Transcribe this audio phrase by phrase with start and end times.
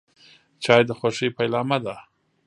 [0.63, 1.95] چای د خوښۍ پیلامه ده.